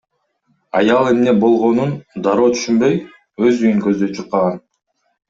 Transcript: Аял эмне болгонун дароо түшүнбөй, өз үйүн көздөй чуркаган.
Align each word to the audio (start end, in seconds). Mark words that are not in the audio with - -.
Аял 0.79 1.05
эмне 1.11 1.33
болгонун 1.43 1.91
дароо 2.29 2.47
түшүнбөй, 2.55 2.97
өз 3.47 3.61
үйүн 3.65 3.79
көздөй 3.85 4.11
чуркаган. 4.15 4.57